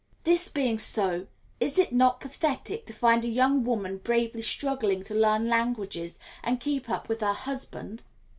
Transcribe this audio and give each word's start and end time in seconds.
This 0.23 0.49
being 0.49 0.79
so, 0.79 1.27
is 1.59 1.77
it 1.77 1.93
not 1.93 2.19
pathetic 2.21 2.87
to 2.87 2.91
find 2.91 3.23
a 3.23 3.27
young 3.29 3.63
woman 3.63 3.99
bravely 3.99 4.41
struggling 4.41 5.03
to 5.03 5.13
learn 5.13 5.47
languages 5.47 6.17
and 6.43 6.59
keep 6.59 6.89
up 6.89 7.07
with 7.07 7.21
her 7.21 7.33
husband? 7.33 8.01